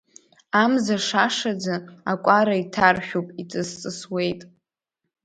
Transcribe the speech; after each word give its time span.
Амза 0.63 0.97
шашаӡа, 1.07 1.75
акәара 2.11 2.55
иҭаршәуп, 2.63 3.27
иҵысҵысуеит. 3.41 4.41